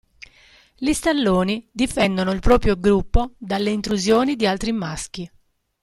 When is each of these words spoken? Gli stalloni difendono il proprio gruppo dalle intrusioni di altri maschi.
Gli 0.77 0.93
stalloni 0.93 1.69
difendono 1.71 2.31
il 2.31 2.39
proprio 2.39 2.75
gruppo 2.75 3.35
dalle 3.37 3.69
intrusioni 3.69 4.35
di 4.35 4.47
altri 4.47 4.71
maschi. 4.71 5.31